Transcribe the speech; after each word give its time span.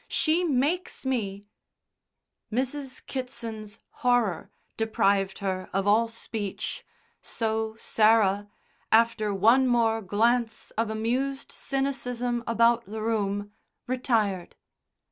She 0.07 0.43
makes 0.43 1.05
me" 1.05 1.45
Mrs. 2.51 3.05
Kitson's 3.05 3.77
horror 4.01 4.49
deprived 4.75 5.37
her 5.45 5.69
of 5.73 5.85
all 5.85 6.07
speech, 6.07 6.83
so 7.21 7.75
Sarah, 7.77 8.49
after 8.91 9.31
one 9.31 9.67
more 9.67 10.01
glance 10.01 10.71
of 10.71 10.89
amused 10.89 11.51
cynicism 11.51 12.43
about 12.47 12.87
the 12.87 13.03
room, 13.03 13.51
retired. 13.85 14.55